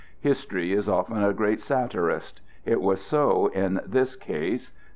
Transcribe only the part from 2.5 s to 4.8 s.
it was so in this case.